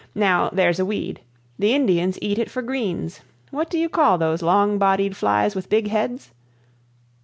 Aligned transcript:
Now, 0.15 0.49
there's 0.51 0.79
a 0.79 0.83
weed; 0.85 1.21
the 1.59 1.75
Indians 1.75 2.17
eat 2.23 2.39
it 2.39 2.49
for 2.49 2.63
greens. 2.63 3.19
What 3.51 3.69
do 3.69 3.77
you 3.77 3.87
call 3.87 4.17
those 4.17 4.41
long 4.41 4.79
bodied 4.79 5.15
flies 5.15 5.53
with 5.53 5.69
big 5.69 5.89
heads?" 5.89 6.31